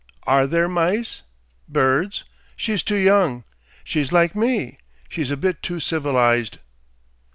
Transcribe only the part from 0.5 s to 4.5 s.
mice?... Birds?... She's too young.... She's like